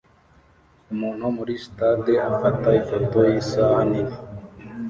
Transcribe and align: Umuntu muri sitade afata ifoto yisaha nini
Umuntu 0.93 1.25
muri 1.37 1.53
sitade 1.63 2.13
afata 2.29 2.67
ifoto 2.81 3.17
yisaha 3.29 3.79
nini 3.89 4.15